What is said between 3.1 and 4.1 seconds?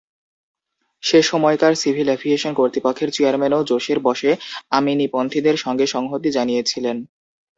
চেয়ারম্যানও জোশের